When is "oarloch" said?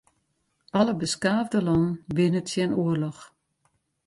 2.81-3.21